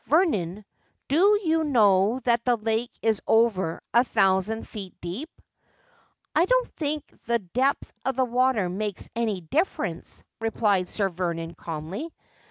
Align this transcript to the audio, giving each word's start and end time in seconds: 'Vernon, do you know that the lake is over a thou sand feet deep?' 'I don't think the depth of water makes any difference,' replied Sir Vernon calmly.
'Vernon, 0.10 0.62
do 1.08 1.40
you 1.42 1.64
know 1.64 2.18
that 2.24 2.44
the 2.44 2.56
lake 2.58 2.90
is 3.00 3.22
over 3.26 3.80
a 3.94 4.04
thou 4.12 4.40
sand 4.40 4.68
feet 4.68 4.94
deep?' 5.00 5.30
'I 6.36 6.44
don't 6.44 6.68
think 6.68 7.02
the 7.24 7.38
depth 7.38 7.94
of 8.04 8.18
water 8.18 8.68
makes 8.68 9.08
any 9.16 9.40
difference,' 9.40 10.22
replied 10.38 10.86
Sir 10.86 11.08
Vernon 11.08 11.54
calmly. 11.54 12.12